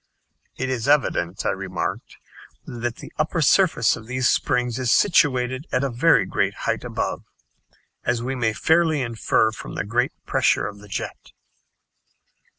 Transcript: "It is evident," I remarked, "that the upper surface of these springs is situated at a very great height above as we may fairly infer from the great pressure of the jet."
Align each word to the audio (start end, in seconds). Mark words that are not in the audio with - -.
"It 0.57 0.67
is 0.71 0.87
evident," 0.87 1.45
I 1.45 1.51
remarked, 1.51 2.17
"that 2.65 2.95
the 2.95 3.13
upper 3.19 3.39
surface 3.39 3.95
of 3.95 4.07
these 4.07 4.27
springs 4.27 4.79
is 4.79 4.91
situated 4.91 5.67
at 5.71 5.83
a 5.83 5.91
very 5.91 6.25
great 6.25 6.55
height 6.65 6.83
above 6.83 7.23
as 8.03 8.23
we 8.23 8.33
may 8.33 8.53
fairly 8.53 9.03
infer 9.03 9.51
from 9.51 9.75
the 9.75 9.85
great 9.85 10.13
pressure 10.25 10.65
of 10.65 10.79
the 10.79 10.87
jet." 10.87 11.33